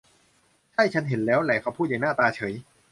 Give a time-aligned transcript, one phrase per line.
[0.73, 2.53] ใช่ ฉันเห็นแล้วแหละ เขาพูดอย่างหน้าตาเฉย